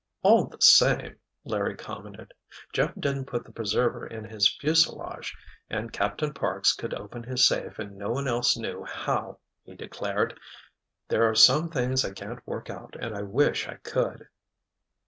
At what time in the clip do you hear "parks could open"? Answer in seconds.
6.33-7.21